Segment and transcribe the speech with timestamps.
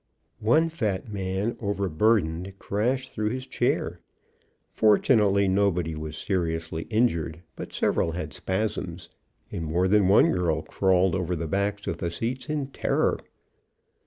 [0.39, 3.99] One fat man, over burdened, crashed through his chair.
[4.71, 9.09] Fortunately nobody was seriously injured, but several had spasms,
[9.51, 13.19] and more than one girl crawled over the backs of the seats in terror.